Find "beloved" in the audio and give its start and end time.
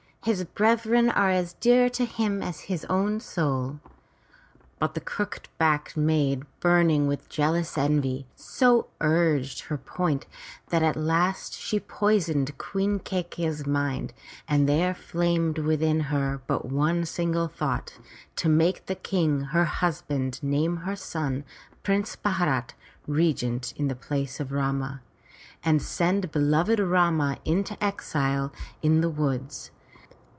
26.31-26.77